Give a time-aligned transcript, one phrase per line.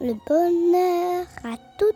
[0.00, 1.94] le bonheur à toutes.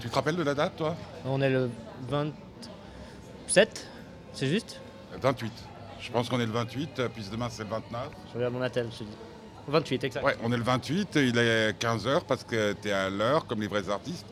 [0.00, 0.94] Tu te rappelles de la date, toi?
[1.24, 1.68] On est le
[2.08, 3.86] 27,
[4.32, 4.80] c'est juste?
[5.20, 5.52] 28.
[6.00, 8.00] Je pense qu'on est le 28, euh, puis demain c'est le 29.
[8.30, 9.16] Je regarde mon attel, je te dis.
[9.66, 10.24] 28, exact.
[10.24, 13.60] Ouais, on est le 28, il est 15h parce que tu es à l'heure, comme
[13.60, 14.26] les vrais artistes.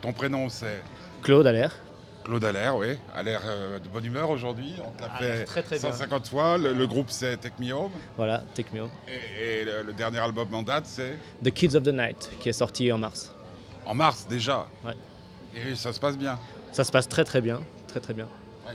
[0.00, 0.82] Ton prénom c'est?
[1.22, 1.76] Claude Allaire.
[2.24, 2.98] Claude Allaire, oui.
[3.14, 4.74] Allaire euh, de bonne humeur aujourd'hui.
[4.78, 5.90] On l'a Ah, fait très, très bien.
[5.90, 6.58] 150 fois.
[6.58, 7.90] Le, le groupe c'est Take Me Home.
[8.16, 8.90] Voilà, Take Me Home.
[9.08, 12.48] Et, et le, le dernier album en date c'est The Kids of the Night, qui
[12.48, 13.32] est sorti en mars.
[13.86, 14.66] en mars déjà.
[14.84, 14.94] Ouais.
[15.54, 16.38] Et ça se passe bien.
[16.72, 18.28] Ça se passe très très bien, très très bien.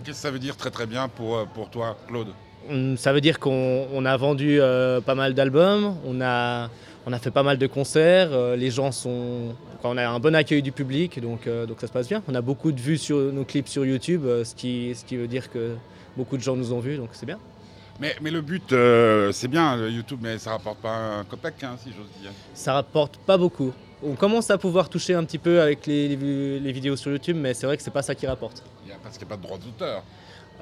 [0.03, 2.27] Qu'est-ce que ça veut dire très très bien pour, euh, pour toi, Claude?
[2.69, 6.69] Hum, Ça veut dire qu'on on a vendu euh, pas mal d'albums, on a,
[7.05, 9.53] on a fait pas mal de concerts, euh, les gens sont...
[9.77, 12.23] enfin, on a un bon accueil du public, donc, euh, donc ça se passe bien.
[12.27, 15.15] On a beaucoup de vues sur nos clips sur YouTube, euh, ce, qui, ce qui
[15.15, 15.75] veut dire que
[16.17, 17.39] beaucoup de gens nous ont vus, donc c'est bien.
[17.99, 18.73] mais, mais le but,
[19.33, 22.31] c'est bien YouTube, mais ça rapporte pas un copec, hein, si j'ose dire.
[22.53, 23.73] Ça rapporte pas beaucoup.
[24.03, 27.53] On commence à pouvoir toucher un petit peu avec les, les vidéos sur YouTube, mais
[27.53, 28.63] c'est vrai que c'est pas ça qui rapporte.
[29.03, 30.03] Parce qu'il n'y a pas de droits d'auteur.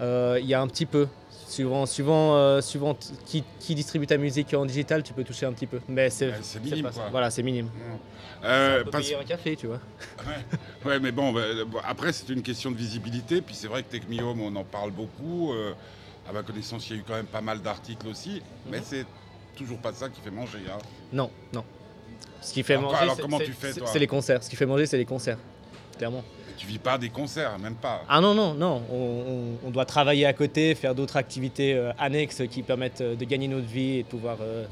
[0.02, 1.08] Euh, Il y a un petit peu.
[1.48, 5.54] Suivant, suivant, euh, suivant qui, qui distribue ta musique en digital, tu peux toucher un
[5.54, 5.80] petit peu.
[5.88, 7.08] Mais c'est minime, pas- quoi.
[7.12, 7.70] Voilà, c'est minime.
[8.44, 9.80] Euh, on peut parce- payer un café, tu vois.
[10.26, 13.42] Ouais, ouais, mais bon, bah, bon, après, c'est une question de visibilité.
[13.42, 15.54] Puis c'est vrai que Take Me Home, on en parle beaucoup.
[15.54, 15.74] Euh,
[16.28, 18.42] à ma connaissance, il y a eu quand même pas mal d'articles aussi.
[18.72, 18.84] Mais Mhm.
[18.88, 19.06] c'est
[19.56, 20.60] toujours pas ça qui fait manger.
[20.70, 20.80] hein.
[21.12, 21.64] Non, non.
[22.42, 24.08] Ce qui fait Alors, manger, alors, c'est- comment c'est- tu fais, c'est- toi C'est les
[24.08, 24.42] concerts.
[24.44, 25.38] Ce qui fait manger, c'est les concerts.
[25.98, 26.24] Clairement.
[26.58, 28.04] Tu vis pas des concerts, même pas.
[28.08, 28.82] Ah non, non, non.
[28.92, 33.16] On, on- on doit travailler à côté, faire d'autres activités euh, annexes qui permettent euh,
[33.16, 34.66] de gagner notre vie et de pouvoir euh,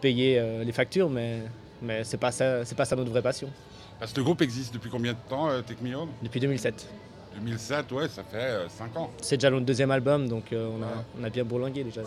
[0.00, 1.38] payer euh, les factures, mais,
[1.82, 3.48] mais c'est pas ça, c'est pas ça notre vraie passion.
[3.98, 6.08] Parce que le groupe existe depuis combien de temps, Take Me Home?
[6.22, 6.86] Depuis 2007.
[7.40, 9.10] 2007, ouais, ça fait 5 ans.
[9.20, 11.02] C'est déjà notre deuxième album, donc on, a, Ouais.
[11.20, 12.00] on a bien bourlingué déjà.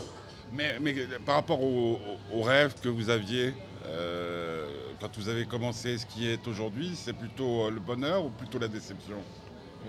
[0.52, 2.00] Mais, mais par rapport au,
[2.34, 3.54] au- au rêve que vous aviez
[3.86, 4.66] euh,
[5.00, 8.60] quand vous avez commencé ce qui est aujourd'hui, c'est plutôt euh, le bonheur ou plutôt
[8.60, 9.16] la déception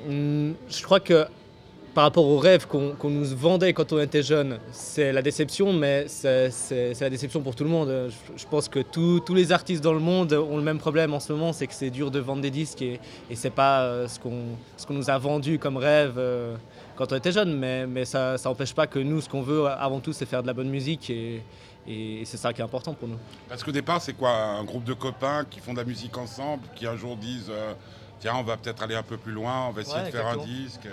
[0.08, 1.26] Hum, je crois que
[1.94, 6.06] par rapport aux rêves qu'on nous vendait quand on était jeune, c'est la déception, mais
[6.06, 6.52] c'est
[7.00, 8.08] la déception pour tout le monde.
[8.36, 11.32] Je, pense que tous- les artistes dans le monde ont le même problème en ce
[11.32, 14.20] moment, c'est que c'est dur de vendre des disques et, et c'est pas euh, ce
[14.20, 16.20] qu'on nous a vendu comme rêve
[16.94, 17.56] quand on était jeune.
[17.56, 20.54] Mais, ça n'empêche pas que nous, ce qu'on veut avant tout, c'est faire de la
[20.54, 21.10] bonne musique
[21.86, 23.18] et c'est ça qui est important pour nous.
[23.48, 24.30] Parce qu'au départ, c'est quoi?
[24.30, 27.72] Un groupe de copains qui font de la musique ensemble, qui un jour disent euh,
[28.20, 30.26] Tiens, on va peut-être aller un peu plus loin, on va essayer Ouais, de faire
[30.28, 30.86] un disque.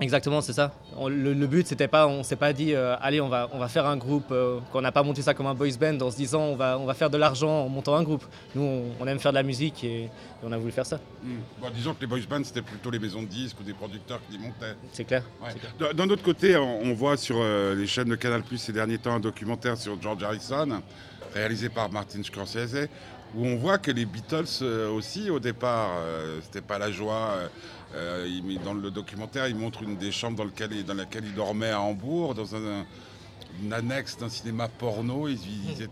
[0.00, 0.72] Exactement, c'est ça.
[0.96, 3.58] On- le, le but, c'était pas, on s'est pas dit, euh, allez, on va, on
[3.58, 4.28] va faire un groupe.
[4.32, 6.78] euh, qu'on n'a pas monté ça comme un boys band en se disant, on va,
[6.78, 8.24] on va faire de l'argent en montant un groupe.
[8.54, 10.10] Nous, on, on aime faire de la musique et, et
[10.42, 10.98] on a voulu faire ça.
[11.60, 14.20] Bon, disons que les boys bands, c'était plutôt les maisons de disques ou des producteurs
[14.26, 14.74] qui les montaient.
[14.92, 15.22] C'est clair.
[15.42, 15.50] Ouais.
[15.52, 15.72] c'est clair.
[15.78, 18.72] D'un d'un autre côté, on, on voit sur euh, les chaînes de Canal Plus ces
[18.72, 20.80] derniers temps un documentaire sur George Harrison,
[21.34, 22.88] réalisé par Martin Scorsese,
[23.36, 27.34] où on voit que les Beatles euh, aussi, au départ, euh, c'était pas la joie.
[27.94, 31.34] euh, il- dans le documentaire, il montre une des chambres dans, lequel dans laquelle il
[31.34, 32.84] dormait à Hambourg, dans un-
[33.60, 35.26] une annexe d'un cinéma porno.
[35.26, 35.38] Ils,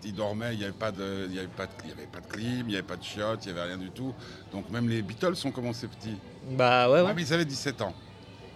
[0.05, 2.97] ils dormaient, il n'y avait, pas de- avait, avait pas clim, il n'y avait pas
[2.97, 4.15] de chiottes, il n'y avait rien du tout.
[4.53, 6.17] Donc même les Beatles ont commencé petits.
[6.53, 7.15] Bah ouais, Ah, ouais.
[7.15, 7.95] mais ils avaient 17 ans.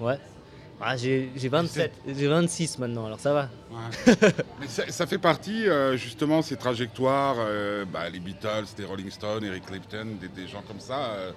[0.00, 0.18] ouais.
[0.84, 3.48] Ah, j'ai j'ai 27, j'ai 26 maintenant, alors ça va.
[3.70, 4.14] Ouais.
[4.60, 9.10] Mais ça, ça fait partie, euh, justement, ces trajectoires, euh, bah, les Beatles, les Rolling
[9.10, 11.30] Stones, Eric Clapton, des, des gens comme ça, euh,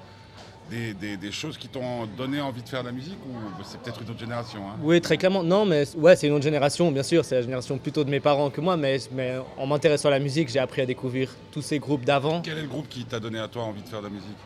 [0.72, 3.79] des, des- des choses qui t'ont donné envie de faire de la musique ou c'est
[3.79, 4.78] peut-être une autre génération hein?
[4.81, 5.44] Oui, très clairement.
[5.44, 7.23] Non, mais ouais, c'est une autre génération, bien sûr.
[7.23, 10.19] C'est la génération plutôt de mes parents que moi, mais, mais en m'intéressant à la
[10.19, 12.41] musique, j'ai appris à découvrir tous ces groupes d'avant.
[12.41, 14.38] Quel est le groupe qui t'a donné à toi envie de faire de la musique?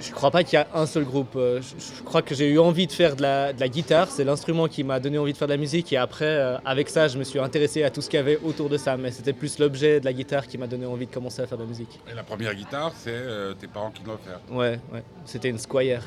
[0.00, 1.34] Je ne crois pas qu'il y a un seul groupe.
[1.36, 4.08] Euh, Je, je crois que j'ai eu envie de faire de la, de la guitare.
[4.10, 5.92] C'est l'instrument qui m'a donné envie de faire de la musique.
[5.92, 8.38] Et après, euh, avec ça, je me suis intéressé à tout ce qu'il y avait
[8.44, 8.96] autour de ça.
[8.96, 11.58] Mais c'était plus l'objet de la guitare qui m'a donné envie de commencer à faire
[11.58, 11.98] de la musique.
[12.10, 14.40] Et la première guitare, c'est euh, tes parents qui l'ont offert.
[14.50, 15.02] Ouais, ouais.
[15.24, 16.02] C'était une Squire.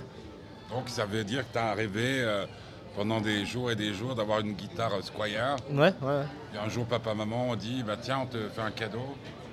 [0.69, 2.46] Donc ça veut dire que tu as rêvé euh,
[2.96, 5.57] pendant des jours et des jours d'avoir une guitare Squire.
[5.71, 6.24] Ouais, ouais.
[6.56, 9.04] Et un jour, papa, maman ont dit bah, Tiens, on te fait un cadeau.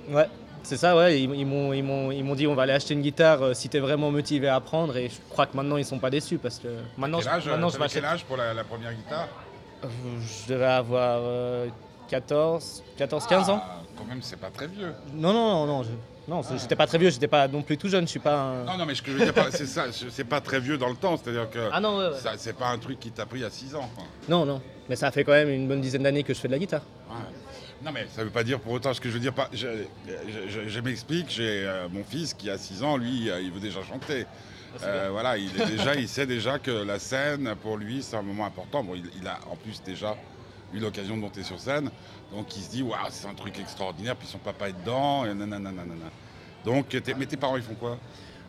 [0.09, 0.27] Ouais,
[0.63, 1.21] c'est ça, ouais.
[1.21, 4.47] Ils, ils m'ont, dit on va aller acheter une guitare euh, si t'es vraiment motivé
[4.47, 4.95] à apprendre.
[4.97, 6.67] Et je crois que maintenant ils sont pas déçus parce que
[6.97, 9.27] maintenant, Quel je, âge, euh, maintenant je quel âge pour la, la première guitare?
[9.83, 9.87] Euh,
[10.45, 11.67] Je devais avoir euh,
[12.09, 13.61] 14, 14, 15 ans.
[13.63, 14.93] Ah, Quand même, c'est pas très vieux.
[15.13, 15.83] Non, non, non, non.
[15.83, 15.89] Je,
[16.27, 18.05] non, j'étais pas très vieux, j'étais pas non plus tout jeune.
[18.05, 18.63] Je suis pas un.
[18.63, 20.89] Non, non, mais ce que je veux dire, c'est ça, c'est pas très vieux dans
[20.89, 22.17] le temps, c'est-à-dire que Ah non, ouais, ouais.
[22.37, 23.89] c'est pas un truc qui t'a pris à 6 ans.
[23.95, 24.03] quoi.
[24.27, 24.61] Non, non.
[24.89, 26.81] Mais ça fait quand même une bonne dizaine d'années que je fais de la guitare.
[27.09, 27.15] Ouais.
[27.83, 29.33] Non, mais ça veut pas dire pour autant ce que je veux dire.
[29.33, 29.67] Pas, je
[30.07, 33.51] je- je- je m'explique, j'ai euh, mon fils qui a 6 ans, lui, euh, il
[33.51, 34.25] veut déjà chanter.
[34.83, 38.21] Euh, voilà, il, est déjà, il sait déjà que la scène, pour lui, c'est un
[38.21, 38.83] moment important.
[38.83, 40.15] Bon, il, il a en plus déjà
[40.73, 41.89] eu l'occasion de monter sur scène,
[42.31, 45.33] donc il se dit, waouh, c'est un truc extraordinaire, puis son papa est dedans, et
[45.33, 46.11] nanana, nanana.
[46.65, 47.97] Donc, mais tes parents, ils font quoi?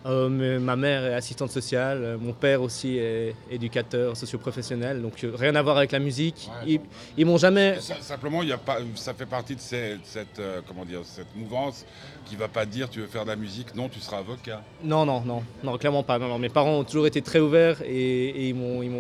[0.07, 5.33] Euh, ma mère est assistante sociale, euh, mon père aussi est éducateur socioprofessionnel, donc euh,
[5.37, 6.49] rien à voir avec la musique.
[6.65, 6.81] Ouais, ils
[7.19, 7.77] ils m'ont jamais.
[7.81, 11.37] Ça- Simplement, y a pas, ça fait partie de ces- cette, euh, comment dire, cette
[11.37, 11.85] mouvance
[12.25, 14.63] qui va pas dire tu veux faire de la musique, non, tu seras avocat.
[14.83, 16.19] Non, non, non, non, clairement pas.
[16.19, 18.91] Non, non, mes parents ont toujours été très ouverts et, et ils m'ont, ils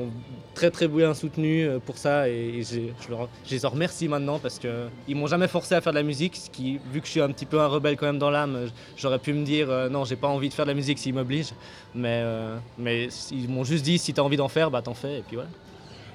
[0.54, 4.58] très très bien soutenu pour ça et, je, leur- je les en remercie maintenant parce
[4.58, 7.20] qu'ils m'ont jamais forcé à faire de la musique, ce qui, vu que je suis
[7.22, 8.68] un petit peu un rebelle quand même dans l'âme,
[8.98, 11.54] j'aurais pu me dire non, j'ai pas envie de faire de la musique s'ils m'obligent,
[11.94, 15.18] mais, euh, mais ils m'ont juste dit si t'as envie d'en faire, bah t'en fais
[15.18, 15.50] et puis voilà.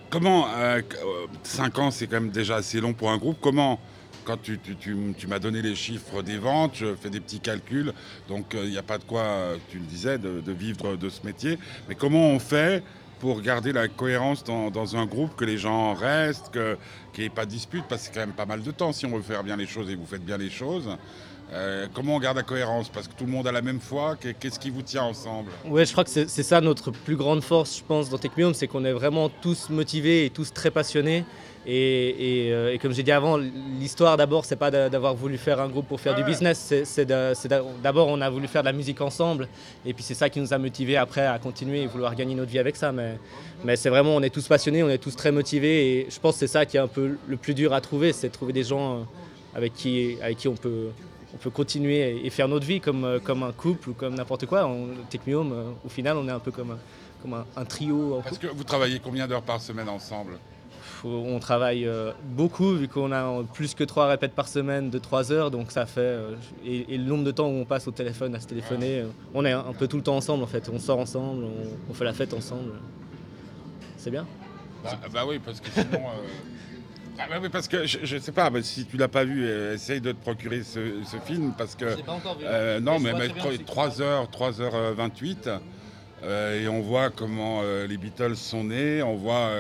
[0.10, 0.48] Comment,
[1.44, 3.38] 5 ans, c'est quand même déjà assez long pour un groupe.
[3.42, 3.80] Comment,
[4.24, 7.40] quand tu, tu- tu- tu m'as donné les chiffres des ventes, je fais des petits
[7.40, 7.94] calculs,
[8.28, 11.26] donc il n'y a pas de quoi, euh, tu le disais, de, vivre de ce
[11.26, 11.58] métier.
[11.90, 12.84] Mais comment on fait
[13.20, 16.78] pour garder la cohérence dans, un groupe, que les gens restent, qu'il
[17.20, 19.06] n'y ait pas de dispute, parce que c'est quand même pas mal de temps si
[19.06, 20.90] on veut faire bien les choses et vous faites bien les choses.
[21.54, 22.90] Euh, comment on garde la cohérence?
[22.90, 24.16] Parce que tout le monde a la même foi.
[24.20, 25.52] Qu'est- Qu'est-ce qui vous tient ensemble?
[25.66, 28.68] Ouais, je crois que c'est ça notre plus grande force, je pense, dans Techmium, c'est
[28.68, 31.24] qu'on est vraiment tous motivés et tous très passionnés.
[31.68, 35.38] Et, et, euh, et comme j'ai dit avant, l'histoire d'abord, c'est pas d'a- d'avoir voulu
[35.40, 36.28] faire un groupe pour faire du Ouais.
[36.28, 36.74] business.
[36.84, 37.06] c'est-
[37.82, 39.48] d'abord, on a voulu faire de la musique ensemble.
[39.86, 42.52] Et puis c'est ça qui nous a motivés après à continuer et vouloir gagner notre
[42.52, 42.92] vie avec ça.
[42.92, 43.18] Mais,
[43.64, 46.00] mais c'est vraiment, on est tous passionnés, on est tous très motivés.
[46.02, 48.14] Et je pense que c'est ça qui est un peu le plus dur à trouver,
[48.14, 49.04] c'est de trouver des gens euh,
[49.56, 50.90] avec qui, avec qui on peut.
[51.36, 54.46] On peut continuer et faire notre vie comme, euh, comme un couple ou comme n'importe
[54.46, 54.66] quoi.
[54.66, 56.78] On, Techmium, euh, au final, on est un peu comme un,
[57.22, 58.16] comme un, un trio.
[58.16, 60.40] en Parce que vous travaillez combien d'heures par semaine ensemble?
[60.82, 64.98] Faut- On travaille euh, beaucoup vu qu'on a plus que trois répètes par semaine de
[64.98, 66.00] 3 heures, donc ça fait.
[66.00, 66.36] euh,
[66.66, 69.04] et, et le nombre de temps où on passe au téléphone à se téléphoner,
[69.34, 70.70] on est un, un peu tout le temps ensemble en fait.
[70.74, 72.72] On sort ensemble, on, on fait la fête ensemble.
[73.98, 74.26] C'est bien?
[74.84, 76.00] Bah, bah oui, parce que sinon.
[77.20, 80.02] Ah oui, parce que je, je sais pas, si tu l'as pas vu, euh, essaye
[80.02, 82.02] de te procurer ce, ce film parce que.
[82.02, 82.46] pas encore vu.
[82.46, 83.30] euh, non, mais, mais
[83.66, 85.60] 3 heures, 3h28,
[86.24, 89.52] euh, et on voit comment euh, les Beatles sont nés, on voit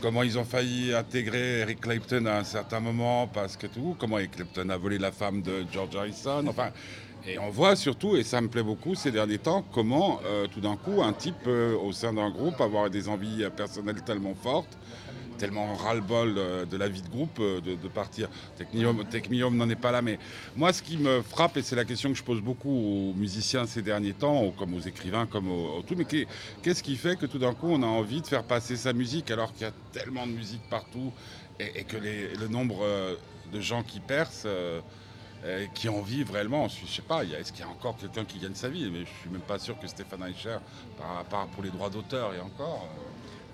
[0.00, 4.18] comment ils ont failli intégrer Eric Clapton à un certain moment, parce que tout, comment
[4.18, 6.70] Eric Clapton a volé la femme de George Harrison, enfin.
[7.26, 10.60] Et on voit surtout, et ça me plaît beaucoup ces derniers temps, comment euh, tout
[10.62, 14.78] d'un coup un type au sein d'un groupe avoir des envies personnelles tellement fortes,
[15.40, 18.28] tellement ras-le-bol euh, de la vie de groupe euh, de, partir.
[18.58, 20.18] Technium, Techmium n'en est pas là, mais
[20.54, 23.66] moi ce qui me frappe, et c'est la question que je pose beaucoup aux musiciens
[23.66, 26.26] ces derniers temps, ou comme aux écrivains, comme au, au tout, mais qu'est-
[26.62, 29.30] qu'est-ce qui fait que tout d'un coup on a envie de faire passer sa musique
[29.30, 31.10] alors qu'il y a tellement de musique partout
[31.58, 33.14] et, que les- le nombre euh,
[33.52, 34.80] de gens qui percent euh,
[35.74, 36.68] qui en vivent réellement.
[36.68, 38.90] Je sais pas, est-ce qu'il y a encore quelqu'un qui gagne sa vie?
[38.92, 40.58] Mais je suis même pas sûr que Stéphane Eicher,
[40.98, 42.88] par, par pour les droits d'auteur et encore.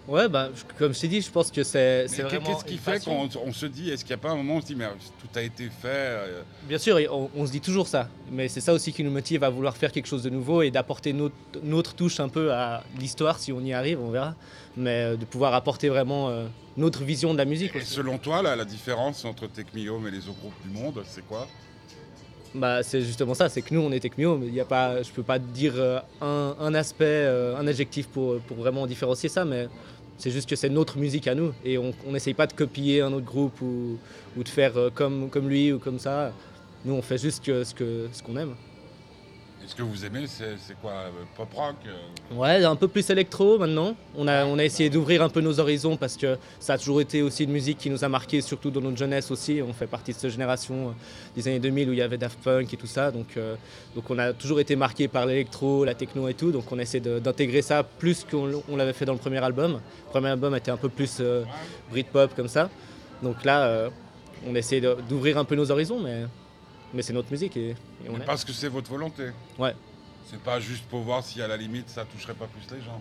[0.08, 2.54] Ouais, bah, comme je t'ai dit, je pense que c'est vraiment.
[2.54, 4.58] Qu'est-ce qui fait qu'on on se dit, est-ce qu'il n'y a pas un moment où
[4.58, 4.86] on se dit, mais
[5.20, 8.60] tout a été fait euh, Bien sûr, on, on se dit toujours ça, mais c'est
[8.60, 11.34] ça aussi qui nous motive à vouloir faire quelque chose de nouveau et d'apporter notre,
[11.62, 14.34] notre touche un peu à l'histoire, si on y arrive, on verra,
[14.76, 17.74] mais euh, de pouvoir apporter vraiment euh, notre vision de la musique.
[17.74, 17.92] Et aussi.
[17.94, 21.48] selon toi, là, la différence entre Techmium et les autres groupes du monde, c'est quoi?
[22.54, 25.10] Bah, c'est justement ça, c'est que nous on est Techmio, mais y a pas, je
[25.10, 29.44] peux pas dire euh, un, un aspect, euh, un adjectif pour, pour vraiment différencier ça,
[29.44, 29.68] mais
[30.18, 33.12] c'est juste que c'est notre musique à nous et on n'essaye pas de copier un
[33.12, 33.98] autre groupe ou,
[34.36, 36.32] ou de faire euh, comme, comme lui ou comme ça.
[36.84, 38.54] Nous on fait juste ce qu'on ce qu'on aime.
[39.66, 43.10] Et ce que vous aimez, c'est quoi euh, Pop rock euh, Ouais, un peu plus
[43.10, 43.96] électro maintenant.
[44.16, 47.00] On a, on a essayé d'ouvrir un peu nos horizons parce que ça a toujours
[47.00, 49.60] été aussi une musique qui nous a marqué, surtout dans notre jeunesse aussi.
[49.66, 50.92] On fait partie de cette génération euh,
[51.34, 53.10] des années 2000 où il y avait Daft Punk et tout ça.
[53.10, 53.56] Donc, euh,
[53.96, 56.52] donc on a toujours été marqué par l'électro, la techno et tout.
[56.52, 59.80] Donc on essaie d'intégrer ça plus qu'on on l'avait fait dans le premier album.
[60.06, 61.42] Le premier album était un peu plus euh,
[61.90, 62.70] Britpop comme ça.
[63.20, 63.90] Donc là, euh,
[64.46, 66.24] on essaie d'ouvrir un peu nos horizons, mais,
[66.96, 67.76] mais c'est notre musique et, et
[68.08, 68.24] on mais est.
[68.26, 69.24] Parce que c'est votre volonté.
[69.58, 69.74] Ouais.
[70.30, 73.00] C'est pas juste pour voir si à la limite ça toucherait pas plus les gens.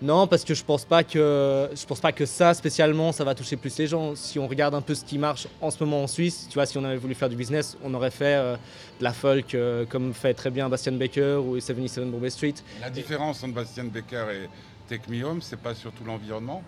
[0.00, 3.34] Non, parce que je pense pas que je pense pas que ça spécialement ça va
[3.36, 4.16] toucher plus les gens.
[4.16, 6.66] Si on regarde un peu ce qui marche en ce moment en Suisse, tu vois,
[6.66, 8.56] si on avait voulu faire du business, on aurait fait euh,
[8.98, 12.54] de la folk euh, comme fait très bien Bastian Baker ou 77 Bombay Street.
[12.80, 14.48] La différence entre Bastien Becker et
[14.88, 16.62] Take Me Home, c'est pas surtout l'environnement.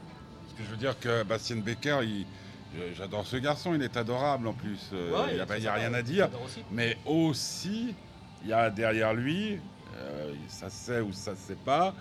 [0.44, 2.26] Parce que je veux dire que Bastien Becker, il-
[2.96, 4.90] j'adore ce garçon, il est adorable en plus.
[4.92, 6.28] euh, il n'y a, pas- il y a rien à dire.
[6.70, 7.94] Mais aussi,
[8.42, 9.58] il y a derrière lui,
[9.96, 11.94] euh, ça sait ou ça se sait pas,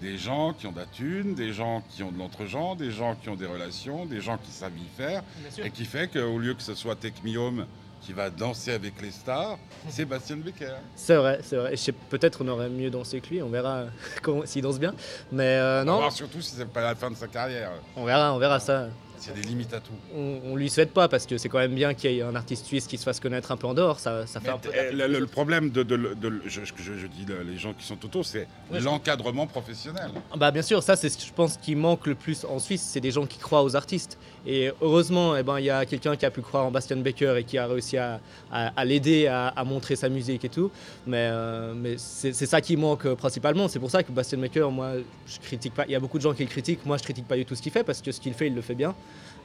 [0.00, 3.14] des gens qui ont de la thune, des gens qui ont de l'entre-gens, des gens
[3.14, 5.22] qui ont des relations, des gens qui savent y faire.
[5.62, 6.96] Et qui fait qu'au lieu que ce soit
[7.36, 7.66] Home
[8.02, 9.56] qui va danser avec les stars,
[9.88, 10.74] c'est Bastien Becker.
[10.94, 11.74] C'est vrai, c'est vrai.
[11.74, 13.84] Et peut-être on aurait mieux dansé que lui, on verra
[14.22, 14.94] comment- s'il danse bien.
[15.32, 17.70] Mais euh, On va non, voir surtout si c'est pas la fin de sa carrière.
[17.96, 18.88] on verra, on verra ça.
[19.26, 19.92] Il y a des limites à tout.
[20.16, 22.34] on, on lui souhaite pas parce que c'est quand même bien qu'il y ait un
[22.34, 23.98] artiste suisse qui se fasse connaître un peu en dehors.
[24.00, 24.70] Ça, ça fait un peu.
[24.74, 27.86] Euh, le, le problème de, de- de- je, je- je dis le- les gens qui
[27.86, 30.10] sont autour, c'est Ouais, l'encadrement professionnel.
[30.36, 32.82] Bah bien sûr, ça c'est ce que je pense qui manque le plus en Suisse,
[32.82, 34.18] c'est des gens qui croient aux artistes.
[34.46, 37.36] Et heureusement, eh ben, il y a quelqu'un qui a pu croire en Bastian Becker
[37.38, 38.20] et qui a réussi à,
[38.52, 40.70] à- à l'aider à, à montrer sa musique et tout.
[41.06, 43.68] Mais, euh, mais c'est ça qui manque principalement.
[43.68, 44.92] C'est pour ça que Bastian Becker, moi,
[45.26, 45.84] je critique pas.
[45.86, 46.84] Il y a beaucoup de gens qui le critiquent.
[46.84, 48.54] Moi, je critique pas du tout ce qu'il fait parce que ce qu'il fait, il
[48.54, 48.94] le fait bien.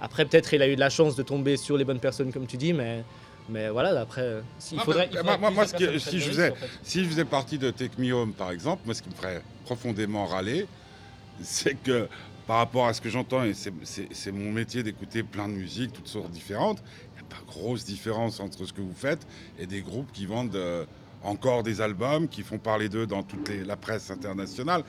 [0.01, 2.47] Après, peut-être il a eu de la chance de tomber sur les bonnes personnes, comme
[2.47, 3.03] tu dis, mais.
[3.51, 5.07] Mais voilà, après, euh, il Non, faudrait.
[5.07, 6.71] mais- il faudrait moi- ce si je faisais- risque, en fait.
[6.83, 9.41] Si je faisais partie de Take Me Home, par exemple, moi, ce qui me ferait
[9.65, 10.67] profondément râler,
[11.41, 12.07] c'est que
[12.45, 16.07] par rapport à ce que j'entends, et c'est- mon métier d'écouter plein de musiques, toutes
[16.07, 16.77] sortes différentes,
[17.15, 19.25] il n'y a pas grosse différence entre ce que vous faites
[19.57, 20.85] et des groupes qui vendent euh,
[21.23, 24.83] encore des albums, qui font parler d'eux dans toute les- la presse internationale.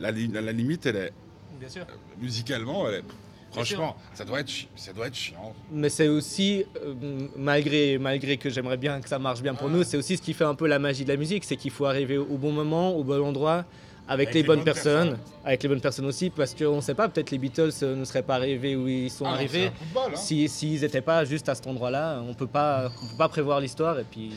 [0.00, 1.12] La, li- la limite, elle est,
[1.60, 1.86] Bien sûr.
[2.20, 3.04] musicalement, elle est-.
[3.52, 5.52] franchement, ça doit, être, ça doit être chiant.
[5.72, 6.94] Mais c'est aussi, euh,
[7.36, 9.72] malgré, malgré que j'aimerais bien que ça marche bien pour Ah.
[9.72, 11.70] nous, c'est aussi ce qui fait un peu la magie de la musique, c'est qu'il
[11.70, 13.64] faut arriver au bon moment, au bon endroit,
[14.08, 15.24] avec, Avec les, les bonnes bonnes personnes, personnes.
[15.44, 18.04] avec les bonnes personnes aussi, parce qu'on ne sait pas, peut-être les Beatles euh, ne
[18.04, 19.70] seraient pas arrivés où ils sont Ah arrivés.
[19.96, 20.00] hein.
[20.16, 23.98] Si s'ils n'étaient pas juste à cet endroit-là, on peut on peut pas prévoir l'histoire.
[24.00, 24.32] Et puis,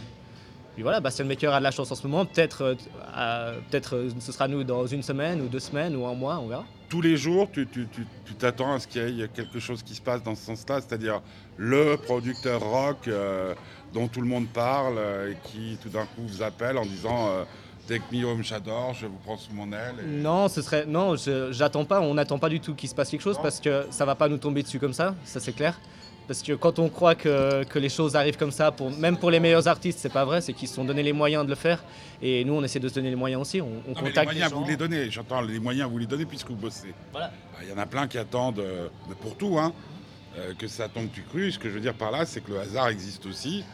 [0.75, 2.23] puis voilà, Bastian Baker a de la chance en ce moment.
[2.25, 2.75] Peut-être,
[3.15, 6.39] euh, peut-être, euh, ce sera nous dans une semaine ou deux semaines ou un mois,
[6.39, 6.65] on verra.
[6.93, 7.65] Tous les jours, tu
[8.37, 11.23] t'attends à ce qu'il y ait quelque chose qui se passe dans ce sens-là, c'est-à-dire
[11.57, 13.55] le producteur rock euh,
[13.95, 17.29] dont tout le monde parle euh, et qui tout d'un coup vous appelle en disant
[17.29, 17.43] euh,
[17.87, 19.95] Take me home, j'adore, je vous prends sous mon aile.
[20.03, 21.15] et- Non, ce serait non,
[21.49, 23.41] j'attends pas, on n'attend pas du tout qu'il se passe quelque chose Non.
[23.41, 25.79] parce que ça va pas nous tomber dessus comme ça, ça c'est clair.
[26.27, 29.29] Parce que quand on croit que, que les choses arrivent comme ça, pour, même pour
[29.29, 31.55] les meilleurs artistes, c'est pas vrai, c'est qu'ils se sont donné les moyens de le
[31.55, 31.83] faire.
[32.21, 33.59] Et nous, on essaie de se donner les moyens aussi.
[33.61, 34.61] On, on Non, mais les moyens, les gens.
[34.61, 36.93] vous les donnez, j'entends les moyens, vous les donnez puisque vous bossez.
[37.11, 37.27] Voilà.
[37.51, 39.73] Bah, Il y en a plein qui attendent, euh, mais pour tout, hein,
[40.37, 41.51] euh, que ça tombe du cru.
[41.51, 43.65] Ce que je veux dire par là, c'est que le hasard existe aussi.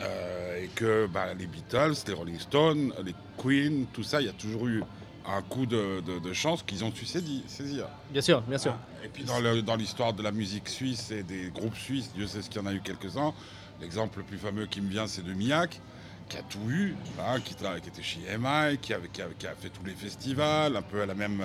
[0.00, 4.30] euh, et que bah, les Beatles, les Rolling Stones, les Queen, tout ça, il y
[4.30, 4.82] a toujours eu
[5.26, 7.86] un coup de, de- de chance qu'ils ont su saisir.
[8.10, 8.74] Bien sûr, bien sûr.
[9.04, 12.50] Et puis dans l'histoire de la musique suisse et des groupes suisses, Dieu sait ce
[12.50, 13.32] qu'il y en a eu quelques-uns.
[13.80, 15.80] L'exemple le plus fameux qui me vient, c'est de Miak,
[16.28, 19.46] qui a tout eu, hein, qui, qui était chez EMI, qui, avait- qui a, qui
[19.46, 21.42] a fait tous les festivals, un peu à la même,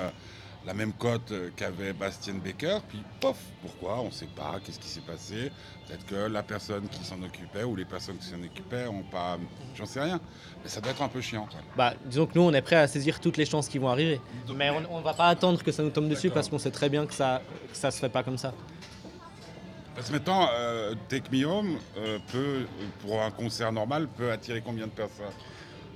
[0.70, 2.78] la même cote euh, qu'avait Bastien Becker.
[2.88, 4.60] Puis, pof, pourquoi On ne sait pas.
[4.64, 5.52] Qu'est-ce qui s'est passé
[5.88, 9.40] Peut-être que la personne qui s'en occupait ou les personnes qui s'en occupaient n'ont pas.
[9.76, 10.22] J'en sais rien.
[10.62, 11.48] Mais ça doit être un peu chiant.
[11.50, 11.60] quoi.
[11.76, 14.22] Bah, disons que nous, on est prêt à saisir toutes les chances qui vont arriver.
[14.56, 16.90] Mais on ne va pas attendre que ça nous tombe dessus parce qu'on sait très
[16.90, 18.54] bien que ça que ça se fait pas comme ça.
[19.96, 22.68] Parce que maintenant, euh, Take Me Home, euh, peut,
[23.02, 25.26] pour un concert normal, peut attirer combien de personnes?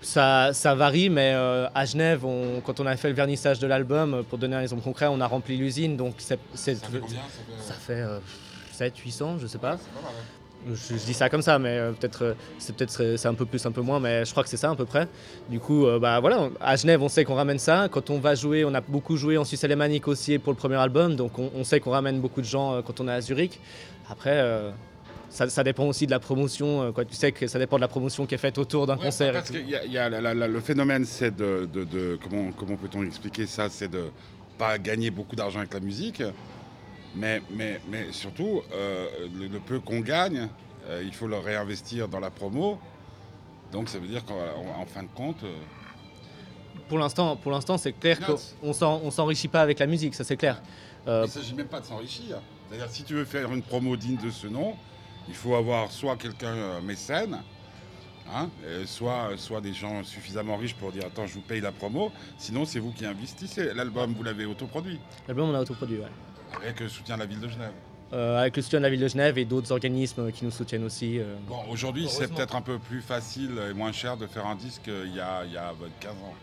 [0.03, 3.67] Ça, ça varie, mais euh, à Genève, on- quand on a fait le vernissage de
[3.67, 6.99] l'album, euh, pour donner un exemple concret, on a rempli l'usine, donc c'est, Ça fait
[6.99, 7.15] combien?
[7.15, 7.19] Ça
[7.57, 8.19] fait, ça fait euh,
[8.73, 9.77] 7 800, je sais pas.
[9.77, 10.75] C'est pas mal, ouais.
[10.75, 13.65] Je, je dis ça comme ça, mais euh, peut-être c'est peut-être c'est un peu plus,
[13.65, 15.07] un peu moins, mais je crois que c'est ça à peu près.
[15.49, 17.87] Du coup, bah voilà, à Genève, on sait qu'on ramène ça.
[17.91, 20.75] Quand on va jouer, on a beaucoup joué en Suisse alémanique aussi pour le premier
[20.77, 23.59] album, donc on, on sait qu'on ramène beaucoup de gens quand on est à Zurich.
[24.09, 24.37] Après,
[25.29, 26.83] ça, ça dépend aussi de la promotion.
[26.83, 27.05] euh, quoi.
[27.05, 29.33] Tu sais que ça dépend de la promotion qui est faite autour d'un Ouais, concert.
[29.33, 32.19] Parce que y a- y a la- la- la- le phénomène, c'est de, de- de-
[32.21, 33.69] comment, comment peut-on expliquer ça?
[33.69, 34.11] C'est de
[34.57, 36.21] pas gagner beaucoup d'argent avec la musique,
[37.15, 39.07] mais, mais, mais surtout, euh,
[39.39, 40.47] le, le peu qu'on gagne,
[40.87, 42.77] euh, il faut le réinvestir dans la promo.
[43.71, 45.51] Donc ça veut dire qu'en en- en fin de compte, euh,
[46.89, 50.37] Pour l'instant, pour l'instant, c'est clair qu'on on s'enrichit pas avec la musique, ça c'est
[50.37, 50.61] clair.
[51.07, 52.39] Il ne s'agit même pas de s'enrichir.
[52.69, 54.75] C'est-à-dire si tu veux faire une promo digne de ce nom,
[55.27, 57.39] il faut avoir soit quelqu'un euh, mécène,
[58.33, 61.71] hein, euh, soit, soit des gens suffisamment riches pour dire attends je vous paye la
[61.71, 63.73] promo, sinon c'est vous qui investissez.
[63.73, 64.99] L'album vous l'avez autoproduit.
[65.27, 66.07] L'album, on a autoproduit, ouais.
[66.61, 67.71] Avec le soutien de la ville de Genève.
[68.11, 70.83] Euh, avec le soutien de la ville de Genève et d'autres organismes qui nous soutiennent
[70.83, 71.17] aussi.
[71.17, 71.35] euh.
[71.47, 74.83] Bon, aujourd'hui, c'est peut-être un peu plus facile et moins cher de faire un disque
[74.83, 76.35] qu'il y a, il y a 15 ans.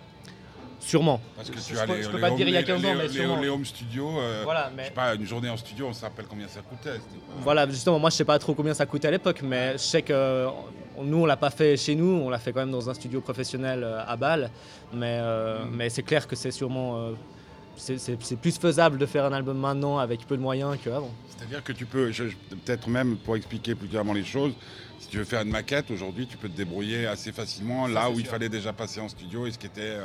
[0.80, 1.20] Sûrement.
[1.36, 2.56] Parce que Je tu peux- as je les, peux les pas te dire il y
[2.56, 3.40] a les- 15 ans, les- mais sûrement.
[3.40, 4.18] les home studios.
[4.18, 6.60] euh, Voilà, Je mais sais pas, une journée en studio, on se rappelle combien ça
[6.62, 6.98] coûtait.
[7.42, 10.02] voilà, justement, moi je sais pas trop combien ça coûtait à l'époque, mais je sais
[10.02, 10.48] que euh,
[11.02, 13.20] nous on l'a pas fait chez nous, on l'a fait quand même dans un studio
[13.20, 14.50] professionnel euh, à Bâle,
[14.92, 15.70] mais, euh, Mm.
[15.76, 17.12] mais c'est clair que c'est sûrement euh,
[17.76, 21.10] c'est- plus faisable de faire un album maintenant avec peu de moyens qu'avant.
[21.36, 24.52] C'est-à-dire que tu peux, je- je- peut-être même pour expliquer plus clairement les choses,
[24.98, 28.10] si tu veux faire une maquette, aujourd'hui, tu peux te débrouiller assez facilement Ça, là
[28.10, 29.96] où il fallait déjà passer en studio et ce qui était.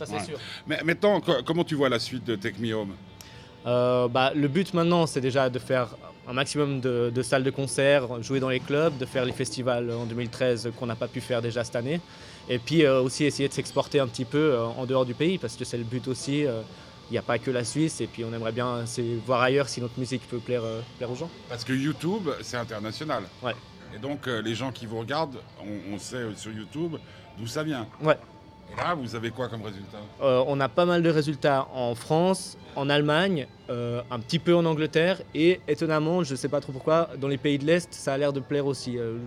[0.00, 0.24] Ça c'est Ouais.
[0.24, 0.38] sûr.
[0.66, 2.94] Mais maintenant, co- comment tu vois la suite de Take Me Home?
[3.66, 5.88] Euh, bah, le but maintenant, c'est déjà de faire
[6.26, 9.90] un maximum de, de salles de concert, jouer dans les clubs, de faire les festivals
[9.90, 12.00] en 2013 qu'on n'a pas pu faire déjà cette année.
[12.48, 15.36] Et puis euh, aussi essayer de s'exporter un petit peu euh, en dehors du pays,
[15.36, 16.46] parce que c'est le but aussi.
[16.46, 16.62] euh,
[17.10, 18.84] il n'y a pas que la Suisse et puis on aimerait bien
[19.26, 21.28] voir ailleurs si notre musique peut plaire, euh, plaire aux gens.
[21.48, 23.24] Parce que YouTube, c'est international.
[23.42, 23.52] Ouais.
[23.96, 26.94] Et donc, euh, les gens qui vous regardent, on, on sait sur YouTube
[27.36, 27.88] d'où ça vient.
[28.00, 28.16] Ouais.
[28.72, 31.94] Et là, vous avez quoi comme résultat Euh, on a pas mal de résultats en
[31.94, 36.72] France, en Allemagne, euh, un petit peu en Angleterre et étonnamment, je sais pas trop
[36.72, 38.96] pourquoi, dans les pays de l'Est, ça a l'air de plaire aussi.
[38.98, 39.18] Euh,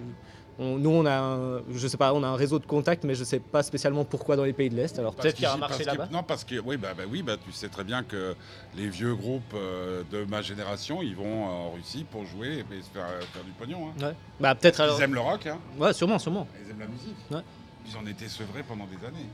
[0.59, 3.15] on- nous, on a, un, je sais pas, on a un réseau de contacts, mais
[3.15, 4.97] je sais pas spécialement pourquoi dans les pays de l'Est.
[4.99, 6.07] Alors peut-être qu'il y a un marché là-bas.
[6.11, 8.35] Non, parce que oui, bah, bah oui, bah, tu sais très bien que
[8.77, 12.89] les vieux groupes euh, de ma génération, ils vont en Russie pour jouer et se
[12.93, 13.87] faire, faire du pognon.
[13.99, 14.05] hein.
[14.05, 14.13] Ouais.
[14.39, 14.97] Bah peut-être alors.
[14.99, 15.57] Ils aiment le rock, hein.
[15.79, 16.47] Ouais, sûrement, sûrement.
[16.63, 17.15] ils aiment la musique.
[17.31, 17.41] Ouais.
[17.87, 19.27] Ils en étaient sevrés pendant des années.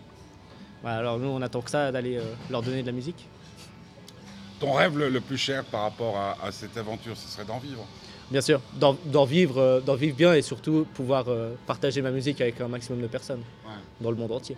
[0.83, 3.27] Bah, alors nous, on attend que ça d'aller euh, leur donner de la musique.
[4.59, 7.59] Ton rêve le, le plus cher par rapport à, à cette aventure, ce serait d'en
[7.59, 7.85] vivre.
[8.31, 12.41] Bien sûr, d'en vivre, euh, d'en vivre bien et surtout pouvoir euh, partager ma musique
[12.41, 13.73] avec un maximum de personnes Ouais.
[14.01, 14.55] dans le monde entier.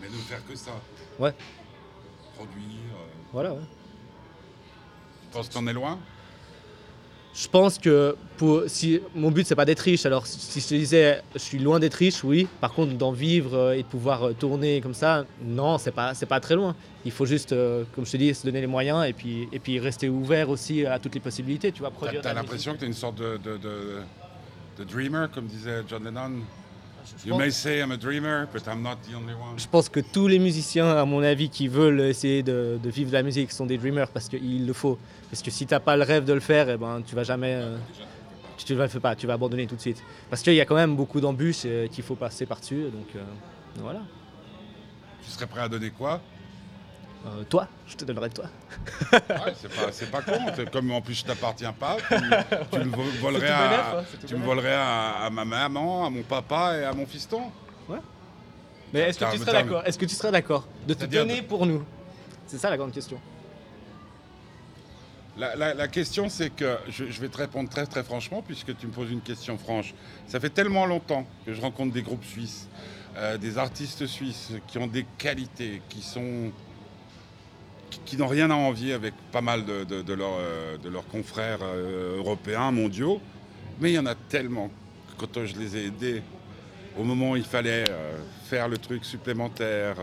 [0.00, 0.70] Mais de faire que ça.
[1.18, 1.34] Ouais.
[2.36, 2.94] Produire.
[3.32, 3.52] Voilà.
[3.54, 3.60] ouais.
[5.22, 5.98] Tu penses que t'en es loin?
[7.34, 10.74] Je pense que pour, si mon but c'est pas d'être riche, alors si je te
[10.74, 12.48] disais je suis loin d'être riche, oui.
[12.60, 16.14] Par contre d'en vivre euh, et de pouvoir euh, tourner comme ça, non, c'est pas
[16.14, 16.74] c'est pas très loin.
[17.04, 19.60] Il faut juste, euh, comme je te dis, se donner les moyens et puis et
[19.60, 21.70] puis rester ouvert aussi à toutes les possibilités.
[21.70, 22.22] Tu vois, produire.
[22.22, 23.98] t'as la l'impression que t'es une sorte de, de, de-
[24.78, 26.40] de dreamer, comme disait John Lennon?
[27.16, 29.58] Je You pense- may say I'm a dreamer, but I'm not the only one.
[29.58, 33.10] Je pense que tous les musiciens, à mon avis, qui veulent essayer de, de vivre
[33.10, 34.98] de la musique sont des dreamers parce qu'il le faut.
[35.30, 37.54] Parce que si t'as pas le rêve de le faire, eh ben, tu vas jamais.
[37.54, 37.76] euh,
[38.56, 40.02] tu le fais pas, tu vas abandonner tout de suite.
[40.28, 42.84] Parce qu'il y a quand même beaucoup d'embûches euh, qu'il faut passer par-dessus.
[42.92, 43.20] Donc euh,
[43.80, 44.00] voilà.
[45.24, 46.20] Tu serais prêt à donner quoi?
[47.26, 48.44] Euh, toi, je te donnerai toi.
[49.12, 50.40] Ouais, c'est pas, pas con.
[50.72, 52.14] Comme en plus je t'appartiens pas, tu,
[52.72, 56.10] tu le vo- volerais, bénef, à, hein, tu me volerais à, à ma maman, à
[56.10, 57.42] mon papa et à mon fiston.
[58.92, 61.66] Mais est-ce que tu serais d'accord Est-ce que tu serais d'accord de te donner pour
[61.66, 61.84] nous?
[62.46, 63.20] C'est ça la grande question.
[65.36, 68.76] La, la- la question, c'est que je, je vais te répondre très très franchement, puisque
[68.78, 69.92] tu me poses une question franche.
[70.26, 72.68] Ça fait tellement longtemps que je rencontre des groupes suisses,
[73.16, 76.50] euh, des artistes suisses qui ont des qualités, qui sont
[78.08, 82.70] qui, n'ont rien à envier avec pas mal de, de- euh, leurs confrères euh, européens,
[82.70, 83.20] mondiaux.
[83.80, 84.70] Mais il y en a tellement
[85.18, 86.22] quand je les ai aidés
[86.98, 89.96] au moment où il fallait euh, faire le truc supplémentaire,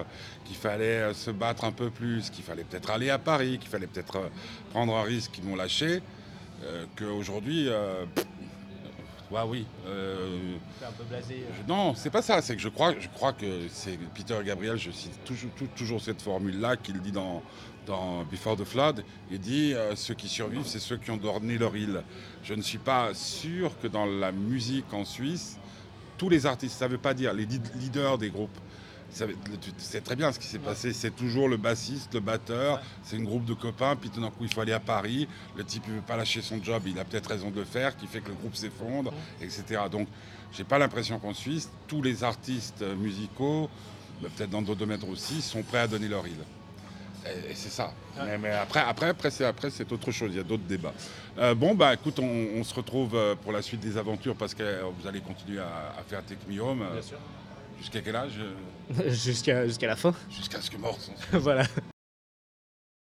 [0.45, 3.87] qu'il fallait se battre un peu plus, qu'il fallait peut-être aller à Paris, qu'il fallait
[3.87, 4.29] peut-être
[4.71, 6.01] prendre un risque qu'ils m'ont lâché,
[6.95, 7.69] qu'aujourd'hui,
[9.31, 9.65] ouais, oui.
[9.87, 11.43] euh, C'est un peu blasé.
[11.61, 12.41] je- non, c'est pas ça.
[12.41, 14.77] C'est que je crois, je crois que c'est Peter Gabriel.
[14.77, 17.41] Je cite toujours, tou- toujours cette formule-là qu'il dit dans,
[17.85, 19.03] dans Before the Flood.
[19.31, 22.03] Il dit euh, ceux qui survivent, c'est ceux qui ont dormi leur île.
[22.43, 25.57] Je ne suis pas sûr que dans la musique en Suisse,
[26.17, 28.57] tous les artistes, ça veut pas dire les lead- leaders des groupes.
[29.77, 30.91] Sais très bien ce qui s'est passé.
[30.91, 32.81] C'est toujours le bassiste, le batteur.
[33.03, 33.95] C'est un groupe de copains.
[33.95, 35.27] Puis tout d'un coup, il faut aller à Paris.
[35.55, 36.83] Le type, il veut pas lâcher son job.
[36.85, 39.83] Il a peut-être raison de le faire, qui fait que le groupe s'effondre, etc.
[39.89, 40.07] Donc,
[40.51, 43.69] j'ai pas l'impression qu'en Suisse, tous les artistes euh, musicaux,
[44.21, 46.43] bah, peut-être dans d'autres domaines aussi, sont prêts à donner leur île.
[47.49, 47.93] Et, c'est ça.
[48.17, 50.31] Mais, mais après, après, après, c'est, après, c'est autre chose.
[50.31, 50.93] Il y a d'autres débats.
[51.37, 54.53] Euh, bon, bah écoute, on, on se retrouve euh, pour la suite des aventures parce
[54.53, 56.85] que vous allez continuer à, à faire Take Me Home.
[57.01, 57.17] sûr.
[57.79, 58.39] Jusqu'à quel âge
[59.07, 60.13] Jusqu'à jusqu'à la fin.
[60.29, 60.97] Jusqu'à ce que mort.
[61.31, 61.65] voilà.